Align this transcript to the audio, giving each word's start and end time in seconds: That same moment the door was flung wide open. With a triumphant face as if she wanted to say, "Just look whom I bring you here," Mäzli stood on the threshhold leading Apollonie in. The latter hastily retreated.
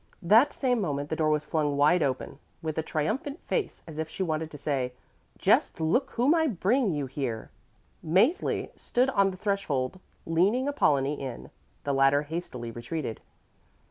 That 0.23 0.51
same 0.51 0.81
moment 0.81 1.09
the 1.09 1.15
door 1.15 1.29
was 1.29 1.45
flung 1.45 1.77
wide 1.77 2.01
open. 2.01 2.39
With 2.63 2.75
a 2.79 2.81
triumphant 2.81 3.39
face 3.45 3.83
as 3.85 3.99
if 3.99 4.09
she 4.09 4.23
wanted 4.23 4.49
to 4.49 4.57
say, 4.57 4.93
"Just 5.37 5.79
look 5.79 6.09
whom 6.15 6.33
I 6.33 6.47
bring 6.47 6.91
you 6.91 7.05
here," 7.05 7.51
Mäzli 8.03 8.71
stood 8.75 9.11
on 9.11 9.29
the 9.29 9.37
threshhold 9.37 9.99
leading 10.25 10.67
Apollonie 10.67 11.21
in. 11.21 11.51
The 11.83 11.93
latter 11.93 12.23
hastily 12.23 12.71
retreated. 12.71 13.21